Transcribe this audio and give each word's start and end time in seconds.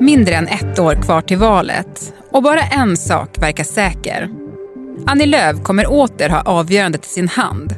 Mindre 0.00 0.34
än 0.34 0.48
ett 0.48 0.78
år 0.78 0.94
kvar 0.94 1.20
till 1.20 1.38
valet 1.38 2.14
och 2.30 2.42
bara 2.42 2.60
en 2.60 2.96
sak 2.96 3.38
verkar 3.38 3.64
säker. 3.64 4.30
Annie 5.06 5.26
Lööf 5.26 5.62
kommer 5.62 5.86
åter 5.86 6.28
ha 6.28 6.40
avgörandet 6.40 7.04
i 7.04 7.08
sin 7.08 7.28
hand. 7.28 7.74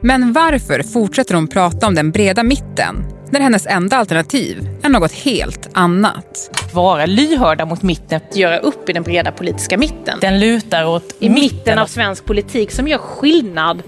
Men 0.00 0.32
varför 0.32 0.82
fortsätter 0.82 1.34
hon 1.34 1.46
prata 1.46 1.86
om 1.86 1.94
den 1.94 2.10
breda 2.10 2.42
mitten 2.42 3.19
när 3.30 3.40
hennes 3.40 3.66
enda 3.66 3.96
alternativ 3.96 4.68
är 4.82 4.88
något 4.88 5.12
helt 5.12 5.68
annat? 5.72 6.50
Vara 6.74 7.06
lyhörda 7.06 7.66
mot 7.66 7.82
mitten. 7.82 8.20
Göra 8.34 8.58
upp 8.58 8.88
i 8.88 8.92
den 8.92 9.02
breda 9.02 9.32
politiska 9.32 9.78
mitten. 9.78 10.18
Den 10.20 10.40
lutar 10.40 10.84
åt 10.84 11.16
I 11.18 11.28
mitten 11.28 11.78
av 11.78 11.86
svensk 11.86 12.24
politik 12.24 12.70
som 12.70 12.88
gör 12.88 12.98
skillnad. 12.98 13.82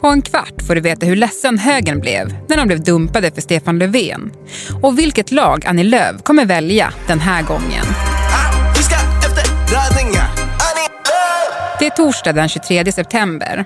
På 0.00 0.06
en 0.06 0.22
kvart 0.22 0.62
får 0.66 0.74
du 0.74 0.80
veta 0.80 1.06
hur 1.06 1.16
ledsen 1.16 1.58
högern 1.58 2.00
blev 2.00 2.34
när 2.48 2.56
de 2.56 2.66
blev 2.66 2.82
dumpade 2.84 3.30
för 3.30 3.40
Stefan 3.40 3.78
Löfven. 3.78 4.32
Och 4.82 4.98
vilket 4.98 5.32
lag 5.32 5.66
Annie 5.66 5.84
Lööf 5.84 6.22
kommer 6.22 6.44
välja 6.44 6.92
den 7.06 7.20
här 7.20 7.42
gången. 7.42 7.84
Det 11.78 11.86
är 11.86 11.90
torsdag 11.90 12.32
den 12.32 12.48
23 12.48 12.92
september. 12.92 13.64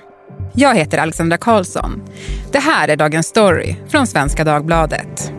Jag 0.55 0.75
heter 0.75 0.97
Alexandra 0.97 1.37
Karlsson. 1.37 2.01
Det 2.51 2.59
här 2.59 2.87
är 2.87 2.95
Dagens 2.95 3.27
Story 3.27 3.75
från 3.89 4.07
Svenska 4.07 4.43
Dagbladet. 4.43 5.33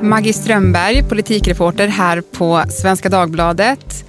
Maggie 0.00 0.32
Strömberg, 0.32 1.02
politikreporter 1.02 1.88
här 1.88 2.20
på 2.20 2.64
Svenska 2.70 3.08
Dagbladet. 3.08 4.04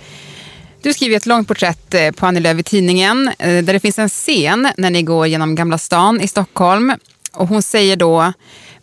Du 0.82 0.94
skriver 0.94 1.18
ett 1.18 1.26
långt 1.26 1.48
porträtt 1.48 1.94
eh, 1.94 2.12
på 2.12 2.26
Annie 2.26 2.40
Lööf 2.40 2.60
i 2.60 2.64
tidningen 2.64 3.32
eh, 3.40 3.64
där 3.64 3.74
det 3.74 3.80
finns 3.80 4.00
en 4.00 4.10
scen 4.10 4.68
när 4.78 4.90
ni 4.90 5.02
går 5.02 5.28
genom 5.28 5.56
Gamla 5.56 5.78
stan 5.78 6.22
i 6.22 6.28
Stockholm. 6.28 6.94
Och 7.34 7.48
hon 7.48 7.62
säger 7.62 7.96
då, 7.96 8.34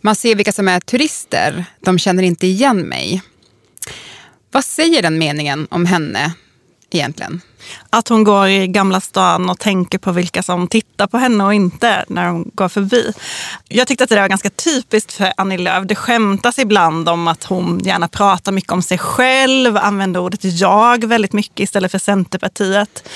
man 0.01 0.15
ser 0.15 0.35
vilka 0.35 0.51
som 0.51 0.67
är 0.67 0.79
turister, 0.79 1.65
de 1.79 1.99
känner 1.99 2.23
inte 2.23 2.47
igen 2.47 2.77
mig. 2.77 3.21
Vad 4.53 4.65
säger 4.65 5.01
den 5.01 5.17
meningen 5.17 5.67
om 5.71 5.85
henne 5.85 6.33
egentligen? 6.91 7.41
Att 7.89 8.07
hon 8.07 8.23
går 8.23 8.47
i 8.47 8.67
Gamla 8.67 9.01
stan 9.01 9.49
och 9.49 9.59
tänker 9.59 9.97
på 9.97 10.11
vilka 10.11 10.43
som 10.43 10.67
tittar 10.67 11.07
på 11.07 11.17
henne 11.17 11.43
och 11.43 11.53
inte 11.53 12.05
när 12.07 12.27
hon 12.27 12.51
går 12.53 12.69
förbi. 12.69 13.13
Jag 13.67 13.87
tyckte 13.87 14.03
att 14.03 14.09
det 14.09 14.19
var 14.19 14.27
ganska 14.27 14.49
typiskt 14.49 15.13
för 15.13 15.33
Annie 15.37 15.57
Lööf. 15.57 15.87
Det 15.87 15.95
skämtas 15.95 16.59
ibland 16.59 17.09
om 17.09 17.27
att 17.27 17.43
hon 17.43 17.79
gärna 17.79 18.07
pratar 18.07 18.51
mycket 18.51 18.71
om 18.71 18.81
sig 18.81 18.97
själv, 18.97 19.77
använder 19.77 20.19
ordet 20.19 20.39
jag 20.43 21.03
väldigt 21.03 21.33
mycket 21.33 21.59
istället 21.59 21.91
för 21.91 21.99
Centerpartiet. 21.99 23.09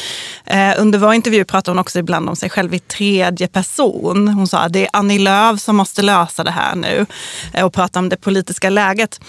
Eh, 0.45 0.73
under 0.77 0.99
vår 0.99 1.13
intervju 1.13 1.45
pratade 1.45 1.71
hon 1.71 1.80
också 1.80 1.99
ibland 1.99 2.30
om 2.30 2.35
sig 2.35 2.49
själv 2.49 2.73
i 2.73 2.80
tredje 2.80 3.47
person. 3.47 4.27
Hon 4.27 4.47
sa 4.47 4.59
att 4.59 4.73
det 4.73 4.83
är 4.83 4.89
Annie 4.93 5.19
Lööf 5.19 5.61
som 5.61 5.75
måste 5.75 6.02
lösa 6.02 6.43
det 6.43 6.52
här 6.52 6.75
nu 6.75 7.05
eh, 7.53 7.65
och 7.65 7.73
prata 7.73 7.99
om 7.99 8.09
det 8.09 8.17
politiska 8.17 8.69
läget. 8.69 9.19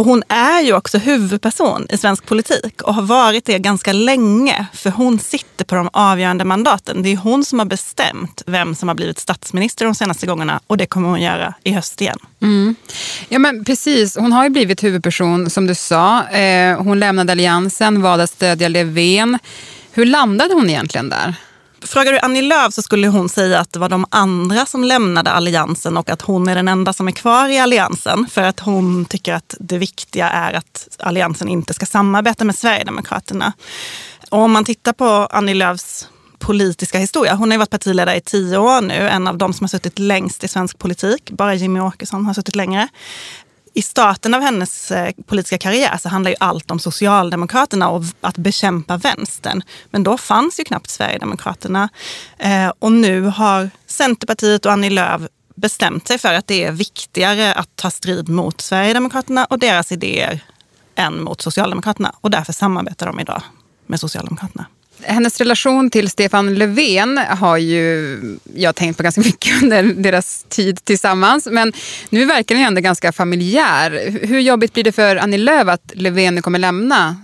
Och 0.00 0.06
hon 0.06 0.22
är 0.28 0.60
ju 0.60 0.72
också 0.72 0.98
huvudperson 0.98 1.86
i 1.90 1.98
svensk 1.98 2.26
politik 2.26 2.82
och 2.82 2.94
har 2.94 3.02
varit 3.02 3.44
det 3.44 3.58
ganska 3.58 3.92
länge. 3.92 4.66
För 4.72 4.90
hon 4.90 5.18
sitter 5.18 5.64
på 5.64 5.74
de 5.74 5.90
avgörande 5.92 6.44
mandaten. 6.44 7.02
Det 7.02 7.08
är 7.08 7.16
hon 7.16 7.44
som 7.44 7.58
har 7.58 7.66
bestämt 7.66 8.42
vem 8.46 8.74
som 8.74 8.88
har 8.88 8.94
blivit 8.94 9.18
statsminister 9.18 9.84
de 9.84 9.94
senaste 9.94 10.26
gångerna 10.26 10.60
och 10.66 10.76
det 10.76 10.86
kommer 10.86 11.08
hon 11.08 11.22
göra 11.22 11.54
i 11.64 11.72
höst 11.72 12.00
igen. 12.00 12.18
Mm. 12.42 12.74
Ja 13.28 13.38
men 13.38 13.64
precis, 13.64 14.16
hon 14.16 14.32
har 14.32 14.44
ju 14.44 14.50
blivit 14.50 14.84
huvudperson 14.84 15.50
som 15.50 15.66
du 15.66 15.74
sa. 15.74 16.28
Eh, 16.28 16.82
hon 16.82 17.00
lämnade 17.00 17.32
Alliansen, 17.32 18.02
valde 18.02 18.24
att 18.24 18.30
stödja 18.30 18.68
Löfven. 18.68 19.38
Hur 19.92 20.04
landade 20.06 20.54
hon 20.54 20.70
egentligen 20.70 21.08
där? 21.08 21.34
Frågar 21.90 22.12
du 22.12 22.18
Annie 22.18 22.42
Lööf 22.42 22.74
så 22.74 22.82
skulle 22.82 23.08
hon 23.08 23.28
säga 23.28 23.60
att 23.60 23.72
det 23.72 23.78
var 23.78 23.88
de 23.88 24.06
andra 24.10 24.66
som 24.66 24.84
lämnade 24.84 25.30
Alliansen 25.30 25.96
och 25.96 26.10
att 26.10 26.22
hon 26.22 26.48
är 26.48 26.54
den 26.54 26.68
enda 26.68 26.92
som 26.92 27.08
är 27.08 27.12
kvar 27.12 27.48
i 27.48 27.58
Alliansen. 27.58 28.26
För 28.30 28.42
att 28.42 28.60
hon 28.60 29.04
tycker 29.04 29.34
att 29.34 29.54
det 29.60 29.78
viktiga 29.78 30.30
är 30.30 30.52
att 30.52 30.98
Alliansen 30.98 31.48
inte 31.48 31.74
ska 31.74 31.86
samarbeta 31.86 32.44
med 32.44 32.54
Sverigedemokraterna. 32.54 33.52
Och 34.30 34.38
om 34.38 34.52
man 34.52 34.64
tittar 34.64 34.92
på 34.92 35.04
Annie 35.04 35.54
Lööfs 35.54 36.08
politiska 36.38 36.98
historia. 36.98 37.34
Hon 37.34 37.50
har 37.50 37.54
ju 37.54 37.58
varit 37.58 37.70
partiledare 37.70 38.16
i 38.16 38.20
tio 38.20 38.58
år 38.58 38.80
nu, 38.80 39.08
en 39.08 39.26
av 39.26 39.38
de 39.38 39.52
som 39.52 39.64
har 39.64 39.68
suttit 39.68 39.98
längst 39.98 40.44
i 40.44 40.48
svensk 40.48 40.78
politik. 40.78 41.30
Bara 41.30 41.54
Jimmy 41.54 41.80
Åkesson 41.80 42.26
har 42.26 42.34
suttit 42.34 42.56
längre 42.56 42.88
i 43.74 43.82
starten 43.82 44.34
av 44.34 44.40
hennes 44.40 44.90
eh, 44.90 45.12
politiska 45.26 45.58
karriär 45.58 45.96
så 45.96 46.08
handlar 46.08 46.30
ju 46.30 46.36
allt 46.40 46.70
om 46.70 46.78
Socialdemokraterna 46.78 47.88
och 47.88 48.02
att 48.20 48.36
bekämpa 48.36 48.96
vänstern. 48.96 49.62
Men 49.90 50.02
då 50.02 50.18
fanns 50.18 50.60
ju 50.60 50.64
knappt 50.64 50.90
Sverigedemokraterna. 50.90 51.88
Eh, 52.38 52.72
och 52.78 52.92
nu 52.92 53.22
har 53.22 53.70
Centerpartiet 53.86 54.66
och 54.66 54.72
Annie 54.72 54.90
Lööf 54.90 55.22
bestämt 55.54 56.08
sig 56.08 56.18
för 56.18 56.34
att 56.34 56.46
det 56.46 56.64
är 56.64 56.72
viktigare 56.72 57.54
att 57.54 57.76
ta 57.76 57.90
strid 57.90 58.28
mot 58.28 58.60
Sverigedemokraterna 58.60 59.44
och 59.44 59.58
deras 59.58 59.92
idéer 59.92 60.40
än 60.94 61.22
mot 61.22 61.40
Socialdemokraterna. 61.40 62.14
Och 62.20 62.30
därför 62.30 62.52
samarbetar 62.52 63.06
de 63.06 63.20
idag 63.20 63.42
med 63.86 64.00
Socialdemokraterna. 64.00 64.66
Hennes 65.02 65.38
relation 65.38 65.90
till 65.90 66.10
Stefan 66.10 66.54
Löfven 66.54 67.18
har 67.18 67.56
ju 67.56 68.18
jag 68.54 68.74
tänkt 68.76 68.96
på 68.96 69.02
ganska 69.02 69.20
mycket 69.24 69.62
under 69.62 69.82
deras 69.82 70.44
tid 70.48 70.84
tillsammans. 70.84 71.48
Men 71.50 71.72
nu 72.10 72.24
verkar 72.24 72.54
den 72.54 72.64
ändå 72.64 72.80
ganska 72.80 73.12
familjär. 73.12 74.18
Hur 74.22 74.40
jobbigt 74.40 74.72
blir 74.72 74.84
det 74.84 74.92
för 74.92 75.16
Annie 75.16 75.38
Lööf 75.38 75.68
att 75.68 75.92
Löfven 75.94 76.42
kommer 76.42 76.58
lämna 76.58 77.16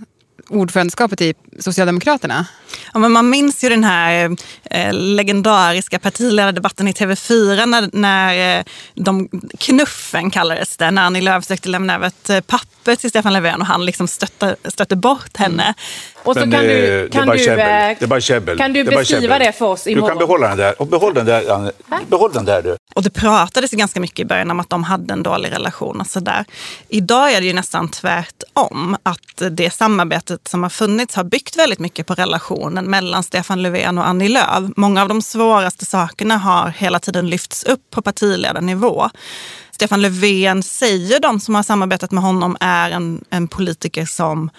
ordförandeskapet 0.49 1.21
i 1.21 1.33
Socialdemokraterna? 1.59 2.45
Ja, 2.93 2.99
men 2.99 3.11
man 3.11 3.29
minns 3.29 3.63
ju 3.63 3.69
den 3.69 3.83
här 3.83 4.35
eh, 4.63 4.93
legendariska 4.93 5.99
partiledardebatten 5.99 6.87
i 6.87 6.91
TV4 6.91 7.65
när, 7.65 7.89
när 7.93 8.59
eh, 8.59 8.63
de, 8.93 9.29
knuffen 9.59 10.31
kallades 10.31 10.77
det, 10.77 10.91
när 10.91 11.01
Annie 11.01 11.21
Lööf 11.21 11.43
försökte 11.43 11.69
lämna 11.69 11.95
över 11.95 12.07
ett 12.07 12.29
eh, 12.29 12.39
papper 12.39 12.95
till 12.95 13.09
Stefan 13.09 13.33
Löfven 13.33 13.61
och 13.61 13.67
han 13.67 13.85
liksom 13.85 14.07
stötte, 14.07 14.55
stötte 14.65 14.95
bort 14.95 15.37
henne. 15.37 15.63
Mm. 15.63 15.73
Och 16.27 16.33
så 16.33 16.39
kan 16.39 16.49
du, 16.49 17.09
kan 17.11 17.27
du, 17.27 17.37
det 17.45 17.51
är 17.99 18.07
bara 18.07 18.21
käbbel. 18.21 18.57
Kan 18.57 18.73
du 18.73 18.83
beskriva 18.83 19.39
det 19.39 19.51
för 19.51 19.65
oss 19.65 19.87
imorgon? 19.87 20.07
Du 20.07 20.11
kan 20.11 20.17
behålla 20.17 20.47
den 20.47 20.57
där. 20.57 20.81
Och 20.81 20.87
behåll 20.87 21.13
den 21.13 21.25
där, 21.25 21.71
behåll 22.07 22.31
den 22.33 22.45
där 22.45 22.61
du. 22.61 22.77
Och 22.95 23.03
det 23.03 23.09
pratades 23.09 23.71
ganska 23.71 23.99
mycket 23.99 24.19
i 24.19 24.25
början 24.25 24.51
om 24.51 24.59
att 24.59 24.69
de 24.69 24.83
hade 24.83 25.13
en 25.13 25.23
dålig 25.23 25.51
relation 25.51 26.01
och 26.01 26.07
sådär. 26.07 26.45
Idag 26.89 27.31
är 27.31 27.41
det 27.41 27.47
ju 27.47 27.53
nästan 27.53 27.89
tvärtom. 27.89 28.97
Att 29.03 29.41
det 29.51 29.69
samarbetet 30.37 30.47
som 30.47 30.63
har 30.63 30.69
funnits 30.69 31.15
har 31.15 31.23
byggt 31.23 31.57
väldigt 31.57 31.79
mycket 31.79 32.07
på 32.07 32.13
relationen 32.13 32.85
mellan 32.85 33.23
Stefan 33.23 33.61
Löfven 33.61 33.97
och 33.97 34.07
Annie 34.07 34.29
Lööf. 34.29 34.71
Många 34.75 35.01
av 35.01 35.07
de 35.07 35.21
svåraste 35.21 35.85
sakerna 35.85 36.37
har 36.37 36.69
hela 36.69 36.99
tiden 36.99 37.29
lyfts 37.29 37.63
upp 37.63 37.91
på 37.91 38.01
partiledarnivå. 38.01 39.09
Stefan 39.71 40.01
Löfven 40.01 40.63
säger 40.63 41.19
de 41.19 41.39
som 41.39 41.55
har 41.55 41.63
samarbetat 41.63 42.11
med 42.11 42.23
honom 42.23 42.57
är 42.59 42.91
en, 42.91 43.23
en 43.29 43.47
politiker 43.47 44.05
som 44.05 44.49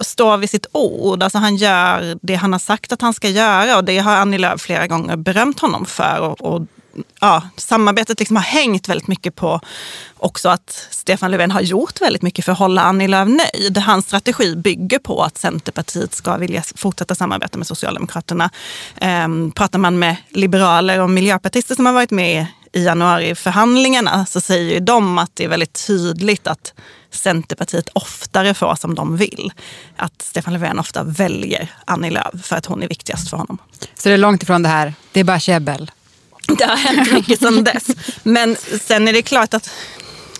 står 0.00 0.38
vid 0.38 0.50
sitt 0.50 0.66
ord. 0.72 1.22
Alltså 1.22 1.38
han 1.38 1.56
gör 1.56 2.18
det 2.22 2.36
han 2.36 2.52
har 2.52 2.60
sagt 2.60 2.92
att 2.92 3.02
han 3.02 3.14
ska 3.14 3.28
göra 3.28 3.76
och 3.76 3.84
det 3.84 3.98
har 3.98 4.16
Annie 4.16 4.38
Lööf 4.38 4.60
flera 4.60 4.86
gånger 4.86 5.16
berömt 5.16 5.60
honom 5.60 5.86
för. 5.86 6.20
Och, 6.20 6.40
och 6.40 6.66
ja, 7.20 7.42
samarbetet 7.56 8.18
liksom 8.18 8.36
har 8.36 8.42
hängt 8.42 8.88
väldigt 8.88 9.08
mycket 9.08 9.34
på 9.34 9.60
också 10.16 10.48
att 10.48 10.86
Stefan 10.90 11.30
Löfven 11.30 11.50
har 11.50 11.60
gjort 11.60 12.00
väldigt 12.00 12.22
mycket 12.22 12.44
för 12.44 12.52
att 12.52 12.58
hålla 12.58 12.82
Annie 12.82 13.08
Lööf 13.08 13.28
nöjd. 13.28 13.78
Hans 13.78 14.06
strategi 14.06 14.56
bygger 14.56 14.98
på 14.98 15.22
att 15.22 15.38
Centerpartiet 15.38 16.14
ska 16.14 16.36
vilja 16.36 16.62
fortsätta 16.74 17.14
samarbeta 17.14 17.58
med 17.58 17.66
Socialdemokraterna. 17.66 18.50
Ehm, 19.00 19.50
pratar 19.50 19.78
man 19.78 19.98
med 19.98 20.16
liberaler 20.28 21.00
och 21.00 21.10
miljöpartister 21.10 21.74
som 21.74 21.86
har 21.86 21.92
varit 21.92 22.10
med 22.10 22.46
i 22.72 22.84
januariförhandlingarna 22.84 24.26
så 24.26 24.40
säger 24.40 24.74
ju 24.74 24.80
de 24.80 25.18
att 25.18 25.36
det 25.36 25.44
är 25.44 25.48
väldigt 25.48 25.86
tydligt 25.86 26.46
att 26.46 26.74
Centerpartiet 27.10 27.88
oftare 27.92 28.54
får 28.54 28.74
som 28.74 28.94
de 28.94 29.16
vill. 29.16 29.52
Att 29.96 30.22
Stefan 30.22 30.52
Löfven 30.52 30.78
ofta 30.78 31.02
väljer 31.02 31.72
Annie 31.84 32.10
Lööf 32.10 32.44
för 32.44 32.56
att 32.56 32.66
hon 32.66 32.82
är 32.82 32.88
viktigast 32.88 33.30
för 33.30 33.36
honom. 33.36 33.58
Så 33.94 34.08
det 34.08 34.14
är 34.14 34.18
långt 34.18 34.42
ifrån 34.42 34.62
det 34.62 34.68
här, 34.68 34.94
det 35.12 35.20
är 35.20 35.24
bara 35.24 35.40
käbbel? 35.40 35.90
Det 36.48 36.64
har 36.64 36.76
hänt 36.76 37.12
mycket 37.12 37.40
sedan 37.40 37.64
dess. 37.64 37.86
Men 38.22 38.56
sen 38.80 39.08
är 39.08 39.12
det 39.12 39.22
klart 39.22 39.54
att 39.54 39.70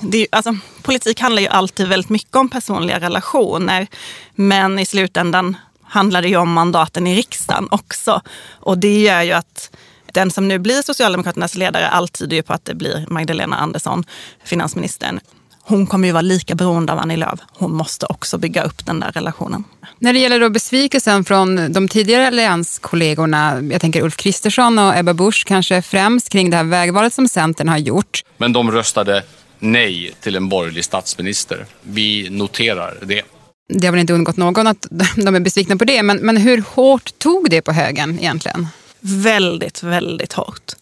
det 0.00 0.19
är, 0.19 0.26
alltså, 0.32 0.56
politik 0.82 1.20
handlar 1.20 1.43
ju 1.43 1.49
alltid 1.49 1.88
väldigt 1.88 2.10
mycket 2.10 2.37
om 2.37 2.49
personliga 2.49 3.00
relationer. 3.00 3.87
Men 4.34 4.78
i 4.78 4.87
slutändan 4.87 5.56
handlar 5.82 6.22
det 6.22 6.28
ju 6.28 6.37
om 6.37 6.52
mandaten 6.52 7.06
i 7.06 7.16
riksdagen 7.16 7.69
också. 7.70 8.22
Och 8.50 8.78
det 8.78 9.00
gör 9.00 9.22
ju 9.22 9.32
att 9.32 9.70
den 10.12 10.31
som 10.31 10.49
nu 10.49 10.58
blir 10.58 10.82
Socialdemokraternas 10.82 11.55
ledare, 11.55 11.88
allt 11.88 12.12
tyder 12.19 12.37
ju 12.37 12.43
på 12.43 12.52
att 12.52 12.64
det 12.64 12.75
blir 12.75 13.06
Magdalena 13.08 13.56
Andersson, 13.56 14.04
finansministern. 14.44 15.20
Hon 15.69 15.87
kommer 15.87 16.09
ju 16.09 16.12
vara 16.12 16.23
lika 16.23 16.55
beroende 16.55 16.93
av 16.93 16.99
Annie 16.99 17.17
Lööf. 17.17 17.41
Hon 17.53 17.75
måste 17.75 18.06
också 18.06 18.38
bygga 18.38 18.62
upp 18.62 18.87
den 18.87 19.00
där 19.00 19.12
relationen. 19.12 19.65
När 19.99 20.12
det 20.12 20.19
gäller 20.19 20.41
då 20.41 20.50
besvikelsen 20.50 21.25
från 21.25 21.73
de 21.73 21.88
tidigare 21.88 22.26
allianskollegorna, 22.26 23.61
jag 23.70 23.81
tänker 23.81 24.03
Ulf 24.03 24.17
Kristersson 24.17 24.79
och 24.79 24.97
Ebba 24.97 25.15
Busch 25.15 25.44
kanske 25.47 25.82
främst 25.82 26.29
kring 26.29 26.50
det 26.50 26.56
här 26.56 26.65
vägvalet 26.65 27.15
som 27.15 27.29
Centern 27.29 27.69
har 27.69 27.79
gjort. 27.79 28.23
Men 28.37 28.53
de 28.53 28.70
röstade 28.70 29.23
nej 29.59 30.15
till 30.20 30.37
en 30.37 30.49
borgerlig 30.49 30.85
statsminister. 30.85 31.67
Vi 31.82 32.31
noterar 32.31 32.99
det. 33.03 33.23
Det 33.69 33.87
har 33.87 33.93
väl 33.93 34.00
inte 34.00 34.12
undgått 34.12 34.37
någon 34.37 34.67
att 34.67 34.87
de 35.17 35.35
är 35.35 35.41
besvikna 35.41 35.76
på 35.76 35.85
det, 35.85 36.03
men, 36.03 36.17
men 36.17 36.37
hur 36.37 36.62
hårt 36.75 37.19
tog 37.19 37.50
det 37.50 37.62
på 37.62 37.73
högen 37.73 38.19
egentligen? 38.19 38.67
Väldigt, 39.00 39.82
väldigt 39.82 40.32
hårt. 40.32 40.73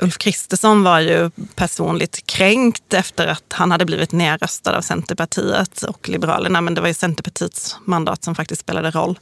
Ulf 0.00 0.18
Kristersson 0.18 0.82
var 0.82 1.00
ju 1.00 1.30
personligt 1.54 2.26
kränkt 2.26 2.94
efter 2.94 3.26
att 3.26 3.52
han 3.52 3.70
hade 3.70 3.84
blivit 3.84 4.12
nedröstad 4.12 4.76
av 4.76 4.82
Centerpartiet 4.82 5.82
och 5.82 6.08
Liberalerna. 6.08 6.60
Men 6.60 6.74
det 6.74 6.80
var 6.80 6.88
ju 6.88 6.94
Centerpartiets 6.94 7.76
mandat 7.84 8.24
som 8.24 8.34
faktiskt 8.34 8.60
spelade 8.60 8.90
roll. 8.90 9.18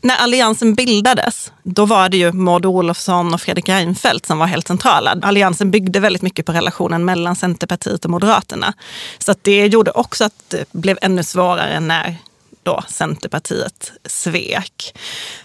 När 0.00 0.16
Alliansen 0.16 0.74
bildades, 0.74 1.52
då 1.62 1.84
var 1.86 2.08
det 2.08 2.16
ju 2.16 2.32
Maud 2.32 2.66
Olofsson 2.66 3.34
och 3.34 3.40
Fredrik 3.40 3.68
Reinfeldt 3.68 4.26
som 4.26 4.38
var 4.38 4.46
helt 4.46 4.68
centrala. 4.68 5.18
Alliansen 5.22 5.70
byggde 5.70 6.00
väldigt 6.00 6.22
mycket 6.22 6.46
på 6.46 6.52
relationen 6.52 7.04
mellan 7.04 7.36
Centerpartiet 7.36 8.04
och 8.04 8.10
Moderaterna. 8.10 8.72
Så 9.18 9.34
det 9.42 9.66
gjorde 9.66 9.90
också 9.90 10.24
att 10.24 10.44
det 10.48 10.72
blev 10.72 10.98
ännu 11.02 11.24
svårare 11.24 11.80
när 11.80 12.16
då 12.66 12.82
Centerpartiet 12.88 13.92
svek. 14.04 14.94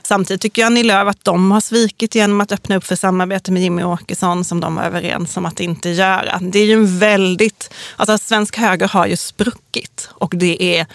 Samtidigt 0.03 0.41
tycker 0.41 0.65
Annie 0.65 0.83
Lööf 0.83 1.07
att 1.07 1.25
de 1.25 1.51
har 1.51 1.61
svikit 1.61 2.15
genom 2.15 2.41
att 2.41 2.51
öppna 2.51 2.75
upp 2.75 2.83
för 2.83 2.95
samarbete 2.95 3.51
med 3.51 3.61
Jimmy 3.61 3.83
Åkesson 3.83 4.45
som 4.45 4.59
de 4.59 4.75
var 4.75 4.83
överens 4.83 5.37
om 5.37 5.45
att 5.45 5.59
inte 5.59 5.89
göra. 5.89 6.39
Det 6.41 6.59
är 6.59 6.65
ju 6.65 6.73
en 6.73 6.99
väldigt, 6.99 7.73
alltså 7.95 8.17
svensk 8.17 8.57
höger 8.57 8.87
har 8.87 9.05
ju 9.05 9.17
spruckit 9.17 10.09
och 10.11 10.33
det 10.35 10.79
är 10.79 10.85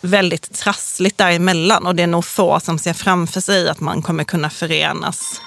väldigt 0.00 0.54
trassligt 0.54 1.18
däremellan 1.18 1.86
och 1.86 1.94
det 1.94 2.02
är 2.02 2.06
nog 2.06 2.24
få 2.24 2.60
som 2.60 2.78
ser 2.78 2.92
framför 2.92 3.40
sig 3.40 3.68
att 3.68 3.80
man 3.80 4.02
kommer 4.02 4.24
kunna 4.24 4.50
förenas 4.50 5.40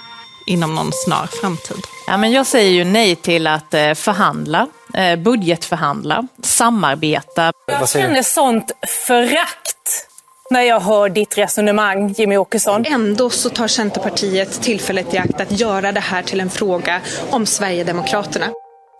inom 0.46 0.74
någon 0.74 0.90
snar 0.92 1.26
framtid. 1.40 1.84
Ja, 2.06 2.16
men 2.16 2.32
jag 2.32 2.46
säger 2.46 2.70
ju 2.70 2.84
nej 2.84 3.16
till 3.16 3.46
att 3.46 3.74
eh, 3.74 3.94
förhandla, 3.94 4.68
eh, 4.94 5.16
budgetförhandla, 5.16 6.26
samarbeta. 6.42 7.52
Jag 7.66 7.88
känner 7.88 8.22
sånt 8.22 8.72
förakt 9.06 10.07
när 10.50 10.62
jag 10.62 10.80
hör 10.80 11.08
ditt 11.08 11.38
resonemang, 11.38 12.14
Jimmy 12.18 12.36
Åkesson. 12.36 12.84
Ändå 12.86 13.30
så 13.30 13.50
tar 13.50 13.68
Centerpartiet 13.68 14.62
tillfället 14.62 15.14
i 15.14 15.18
akt 15.18 15.40
att 15.40 15.60
göra 15.60 15.92
det 15.92 16.00
här 16.00 16.22
till 16.22 16.40
en 16.40 16.50
fråga 16.50 17.00
om 17.30 17.46
Sverigedemokraterna. 17.46 18.46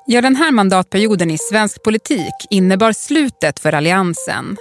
Ja, 0.07 0.21
den 0.21 0.37
här 0.37 0.51
mandatperioden 0.51 1.31
i 1.31 1.39
svensk 1.39 1.83
politik 1.83 2.35
innebar 2.51 2.93
slutet 2.93 3.59
för 3.59 3.73
Alliansen. 3.73 4.57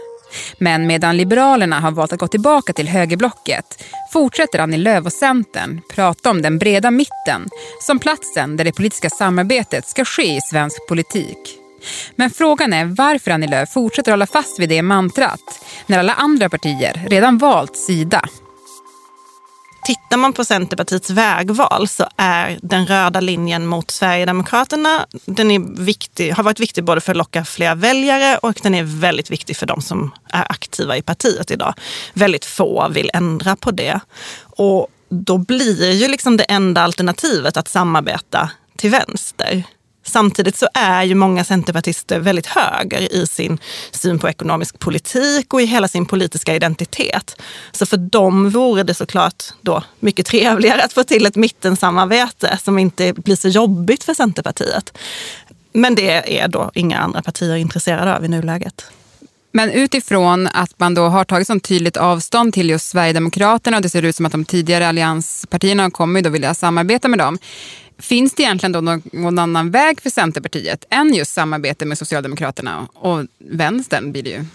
Men 0.59 0.87
medan 0.87 1.17
Liberalerna 1.17 1.79
har 1.79 1.91
valt 1.91 2.13
att 2.13 2.19
gå 2.19 2.27
tillbaka 2.27 2.73
till 2.73 2.87
högerblocket 2.87 3.65
fortsätter 4.13 4.59
Annie 4.59 4.77
Lööf 4.77 5.05
och 5.05 5.13
Centern 5.13 5.81
prata 5.93 6.29
om 6.29 6.41
den 6.41 6.57
breda 6.57 6.91
mitten 6.91 7.49
som 7.81 7.99
platsen 7.99 8.57
där 8.57 8.63
det 8.63 8.71
politiska 8.71 9.09
samarbetet 9.09 9.87
ska 9.87 10.05
ske 10.05 10.35
i 10.35 10.41
svensk 10.41 10.87
politik. 10.87 11.66
Men 12.15 12.29
frågan 12.29 12.73
är 12.73 12.85
varför 12.85 13.31
Annie 13.31 13.47
Lööf 13.47 13.73
fortsätter 13.73 14.11
hålla 14.11 14.27
fast 14.27 14.59
vid 14.59 14.69
det 14.69 14.81
mantrat 14.81 15.65
när 15.85 15.99
alla 15.99 16.13
andra 16.13 16.49
partier 16.49 17.05
redan 17.09 17.37
valt 17.37 17.77
sida. 17.77 18.29
Tittar 19.87 20.17
man 20.17 20.33
på 20.33 20.45
Centerpartiets 20.45 21.09
vägval 21.09 21.87
så 21.87 22.05
är 22.17 22.59
den 22.61 22.87
röda 22.87 23.19
linjen 23.19 23.65
mot 23.65 23.91
Sverigedemokraterna, 23.91 25.05
den 25.25 25.51
är 25.51 25.83
viktig, 25.83 26.31
har 26.31 26.43
varit 26.43 26.59
viktig 26.59 26.83
både 26.83 27.01
för 27.01 27.11
att 27.11 27.17
locka 27.17 27.45
fler 27.45 27.75
väljare 27.75 28.37
och 28.37 28.59
den 28.63 28.75
är 28.75 28.83
väldigt 28.83 29.31
viktig 29.31 29.57
för 29.57 29.65
de 29.65 29.81
som 29.81 30.11
är 30.29 30.51
aktiva 30.51 30.97
i 30.97 31.01
partiet 31.01 31.51
idag. 31.51 31.73
Väldigt 32.13 32.45
få 32.45 32.89
vill 32.89 33.11
ändra 33.13 33.55
på 33.55 33.71
det. 33.71 33.99
Och 34.39 34.87
då 35.09 35.37
blir 35.37 35.91
ju 35.91 36.07
liksom 36.07 36.37
det 36.37 36.43
enda 36.43 36.81
alternativet 36.81 37.57
att 37.57 37.67
samarbeta 37.67 38.49
till 38.75 38.91
vänster. 38.91 39.63
Samtidigt 40.07 40.57
så 40.57 40.67
är 40.73 41.03
ju 41.03 41.15
många 41.15 41.43
centerpartister 41.43 42.19
väldigt 42.19 42.45
höger 42.45 43.13
i 43.13 43.27
sin 43.27 43.57
syn 43.91 44.19
på 44.19 44.29
ekonomisk 44.29 44.79
politik 44.79 45.53
och 45.53 45.61
i 45.61 45.65
hela 45.65 45.87
sin 45.87 46.05
politiska 46.05 46.55
identitet. 46.55 47.41
Så 47.71 47.85
för 47.85 47.97
dem 47.97 48.49
vore 48.49 48.83
det 48.83 48.93
såklart 48.93 49.43
då 49.61 49.83
mycket 49.99 50.25
trevligare 50.25 50.83
att 50.83 50.93
få 50.93 51.03
till 51.03 51.25
ett 51.25 51.35
mittensamarbete 51.35 52.59
som 52.63 52.79
inte 52.79 53.13
blir 53.13 53.35
så 53.35 53.47
jobbigt 53.47 54.03
för 54.03 54.13
Centerpartiet. 54.13 54.97
Men 55.73 55.95
det 55.95 56.39
är 56.39 56.47
då 56.47 56.71
inga 56.73 56.99
andra 56.99 57.21
partier 57.21 57.55
intresserade 57.55 58.15
av 58.15 58.25
i 58.25 58.27
nuläget. 58.27 58.85
Men 59.51 59.71
utifrån 59.71 60.47
att 60.47 60.79
man 60.79 60.93
då 60.93 61.07
har 61.07 61.23
tagit 61.23 61.47
så 61.47 61.59
tydligt 61.59 61.97
avstånd 61.97 62.53
till 62.53 62.69
just 62.69 62.89
Sverigedemokraterna 62.89 63.77
och 63.77 63.83
det 63.83 63.89
ser 63.89 64.05
ut 64.05 64.15
som 64.15 64.25
att 64.25 64.31
de 64.31 64.45
tidigare 64.45 64.87
allianspartierna 64.87 65.91
kommer 65.91 66.21
då 66.21 66.29
vilja 66.29 66.53
samarbeta 66.53 67.07
med 67.07 67.19
dem. 67.19 67.37
Finns 67.99 68.33
det 68.33 68.43
egentligen 68.43 68.71
då 68.71 68.81
någon 69.11 69.39
annan 69.39 69.71
väg 69.71 70.01
för 70.01 70.09
Centerpartiet 70.09 70.85
än 70.89 71.13
just 71.13 71.33
samarbete 71.33 71.85
med 71.85 71.97
Socialdemokraterna 71.97 72.87
och 72.93 73.25
vänstern 73.39 74.11
blir 74.11 74.23
det 74.23 74.29
ju? 74.29 74.45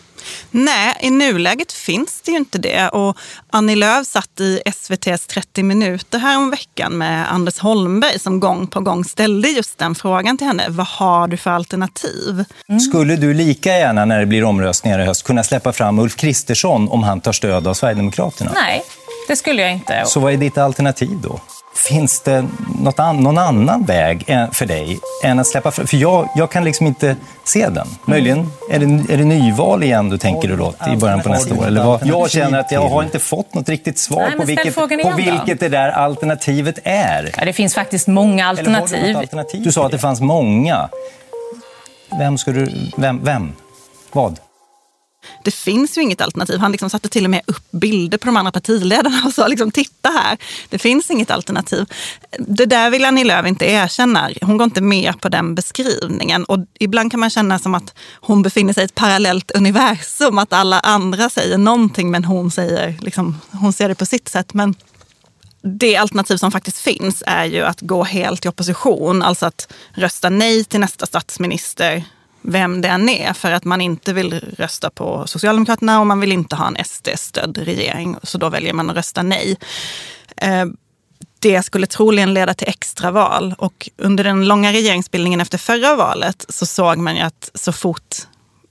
Nej, 0.50 0.96
i 1.00 1.10
nuläget 1.10 1.72
finns 1.72 2.20
det 2.20 2.30
ju 2.30 2.36
inte 2.36 2.58
det. 2.58 2.88
Och 2.88 3.16
Annie 3.50 3.76
Lööf 3.76 4.06
satt 4.06 4.40
i 4.40 4.60
SVTs 4.64 5.26
30 5.26 5.62
minuter 5.62 6.18
här 6.18 6.38
om 6.38 6.50
veckan 6.50 6.98
med 6.98 7.32
Anders 7.32 7.58
Holmberg 7.58 8.18
som 8.18 8.40
gång 8.40 8.66
på 8.66 8.80
gång 8.80 9.04
ställde 9.04 9.48
just 9.48 9.78
den 9.78 9.94
frågan 9.94 10.38
till 10.38 10.46
henne. 10.46 10.66
Vad 10.68 10.86
har 10.86 11.28
du 11.28 11.36
för 11.36 11.50
alternativ? 11.50 12.44
Mm. 12.68 12.80
Skulle 12.80 13.16
du 13.16 13.34
lika 13.34 13.70
gärna 13.70 14.04
när 14.04 14.20
det 14.20 14.26
blir 14.26 14.44
omröstningar 14.44 14.98
i 14.98 15.04
höst 15.04 15.22
kunna 15.22 15.44
släppa 15.44 15.72
fram 15.72 15.98
Ulf 15.98 16.16
Kristersson 16.16 16.88
om 16.88 17.02
han 17.02 17.20
tar 17.20 17.32
stöd 17.32 17.66
av 17.66 17.74
Sverigedemokraterna? 17.74 18.50
Nej, 18.54 18.82
det 19.28 19.36
skulle 19.36 19.62
jag 19.62 19.72
inte. 19.72 20.02
Så 20.06 20.20
vad 20.20 20.32
är 20.32 20.36
ditt 20.36 20.58
alternativ 20.58 21.18
då? 21.22 21.40
Finns 21.82 22.20
det 22.20 22.44
något 22.78 22.98
an 22.98 23.16
någon 23.16 23.38
annan 23.38 23.84
väg 23.84 24.26
för 24.52 24.66
dig 24.66 24.98
än 25.24 25.38
att 25.38 25.46
släppa 25.46 25.70
fram? 25.70 25.86
För 25.86 25.96
jag, 25.96 26.28
jag 26.36 26.50
kan 26.50 26.64
liksom 26.64 26.86
inte 26.86 27.16
se 27.44 27.68
den. 27.68 27.86
Möjligen 28.04 28.52
är 28.70 28.78
det, 28.78 29.12
är 29.12 29.18
det 29.18 29.24
nyval 29.24 29.82
igen 29.82 30.08
du 30.08 30.18
tänker 30.18 30.48
du 30.48 30.56
då, 30.56 30.74
i 30.92 30.96
början 30.96 31.22
på 31.22 31.28
nästa 31.28 31.54
år? 31.54 31.66
Eller 31.66 31.84
vad? 31.84 32.06
Jag 32.06 32.30
känner 32.30 32.58
att 32.58 32.72
jag 32.72 32.88
har 32.88 33.02
inte 33.02 33.18
fått 33.18 33.54
något 33.54 33.68
riktigt 33.68 33.98
svar 33.98 34.20
Nej, 34.20 34.38
på, 34.38 34.44
vilket, 34.44 34.74
på 34.74 35.12
vilket 35.16 35.60
det 35.60 35.68
där 35.68 35.88
alternativet 35.88 36.78
är. 36.84 37.30
Ja, 37.38 37.44
det 37.44 37.52
finns 37.52 37.74
faktiskt 37.74 38.08
många 38.08 38.46
alternativ. 38.46 39.14
Du, 39.14 39.18
alternativ. 39.18 39.62
du 39.62 39.72
sa 39.72 39.86
att 39.86 39.92
det 39.92 39.98
fanns 39.98 40.20
många. 40.20 40.88
Vem 42.18 42.38
ska 42.38 42.52
du... 42.52 42.90
Vem? 42.96 43.24
vem? 43.24 43.52
Vad? 44.12 44.38
Det 45.44 45.50
finns 45.50 45.98
ju 45.98 46.02
inget 46.02 46.20
alternativ. 46.20 46.58
Han 46.58 46.72
liksom 46.72 46.90
satte 46.90 47.08
till 47.08 47.24
och 47.24 47.30
med 47.30 47.40
upp 47.46 47.70
bilder 47.70 48.18
på 48.18 48.26
de 48.26 48.36
andra 48.36 48.52
partiledarna 48.52 49.22
och 49.26 49.32
sa 49.32 49.46
liksom, 49.46 49.70
titta 49.70 50.08
här, 50.08 50.38
det 50.68 50.78
finns 50.78 51.10
inget 51.10 51.30
alternativ. 51.30 51.86
Det 52.38 52.66
där 52.66 52.90
vill 52.90 53.04
Annie 53.04 53.24
Lööf 53.24 53.46
inte 53.46 53.64
erkänna. 53.64 54.30
Hon 54.40 54.56
går 54.56 54.64
inte 54.64 54.80
med 54.80 55.20
på 55.20 55.28
den 55.28 55.54
beskrivningen. 55.54 56.44
Och 56.44 56.58
ibland 56.78 57.10
kan 57.10 57.20
man 57.20 57.30
känna 57.30 57.58
som 57.58 57.74
att 57.74 57.94
hon 58.20 58.42
befinner 58.42 58.72
sig 58.72 58.82
i 58.82 58.84
ett 58.84 58.94
parallellt 58.94 59.50
universum, 59.50 60.38
att 60.38 60.52
alla 60.52 60.80
andra 60.80 61.30
säger 61.30 61.58
någonting 61.58 62.10
men 62.10 62.24
hon, 62.24 62.50
säger, 62.50 62.98
liksom, 63.00 63.40
hon 63.50 63.72
ser 63.72 63.88
det 63.88 63.94
på 63.94 64.06
sitt 64.06 64.28
sätt. 64.28 64.54
Men 64.54 64.74
det 65.62 65.96
alternativ 65.96 66.36
som 66.36 66.52
faktiskt 66.52 66.78
finns 66.78 67.22
är 67.26 67.44
ju 67.44 67.62
att 67.62 67.80
gå 67.80 68.04
helt 68.04 68.44
i 68.44 68.48
opposition, 68.48 69.22
alltså 69.22 69.46
att 69.46 69.72
rösta 69.92 70.28
nej 70.28 70.64
till 70.64 70.80
nästa 70.80 71.06
statsminister 71.06 72.04
vem 72.42 72.80
det 72.80 72.88
än 72.88 73.08
är 73.08 73.32
för 73.32 73.52
att 73.52 73.64
man 73.64 73.80
inte 73.80 74.12
vill 74.12 74.40
rösta 74.58 74.90
på 74.90 75.26
Socialdemokraterna 75.26 76.00
och 76.00 76.06
man 76.06 76.20
vill 76.20 76.32
inte 76.32 76.56
ha 76.56 76.66
en 76.66 76.84
SD-stödd 76.84 77.58
regering. 77.58 78.16
Så 78.22 78.38
då 78.38 78.48
väljer 78.48 78.72
man 78.72 78.90
att 78.90 78.96
rösta 78.96 79.22
nej. 79.22 79.56
Eh, 80.36 80.66
det 81.38 81.62
skulle 81.62 81.86
troligen 81.86 82.34
leda 82.34 82.54
till 82.54 82.68
extraval 82.68 83.54
och 83.58 83.88
under 83.96 84.24
den 84.24 84.48
långa 84.48 84.72
regeringsbildningen 84.72 85.40
efter 85.40 85.58
förra 85.58 85.94
valet 85.94 86.46
så 86.48 86.66
såg 86.66 86.98
man 86.98 87.16
ju 87.16 87.22
att 87.22 87.50
så 87.54 87.72
fort 87.72 88.16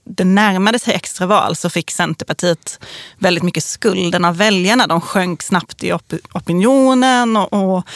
det 0.04 0.24
närmade 0.24 0.78
sig 0.78 0.94
extraval 0.94 1.56
så 1.56 1.70
fick 1.70 1.90
Centerpartiet 1.90 2.78
väldigt 3.18 3.44
mycket 3.44 3.64
skulden 3.64 4.24
av 4.24 4.36
väljarna. 4.36 4.86
De 4.86 5.00
sjönk 5.00 5.42
snabbt 5.42 5.84
i 5.84 5.92
op 5.92 6.12
opinionen 6.32 7.36
och, 7.36 7.52
och 7.52 7.86